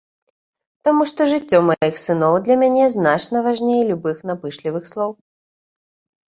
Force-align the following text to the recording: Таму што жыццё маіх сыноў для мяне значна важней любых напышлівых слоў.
Таму 0.85 1.03
што 1.09 1.21
жыццё 1.31 1.59
маіх 1.67 1.99
сыноў 2.05 2.33
для 2.47 2.55
мяне 2.63 2.87
значна 2.95 3.43
важней 3.49 3.81
любых 3.91 4.17
напышлівых 4.31 4.83
слоў. 4.95 5.11